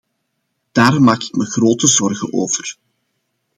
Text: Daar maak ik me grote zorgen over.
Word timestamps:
Daar 0.71 1.01
maak 1.01 1.23
ik 1.23 1.35
me 1.35 1.45
grote 1.45 1.87
zorgen 1.87 2.33
over. 2.33 2.77